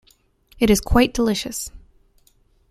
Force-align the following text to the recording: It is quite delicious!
It 0.59 0.71
is 0.71 0.81
quite 0.81 1.13
delicious! 1.13 1.69